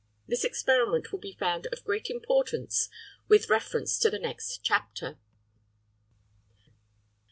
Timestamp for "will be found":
1.11-1.67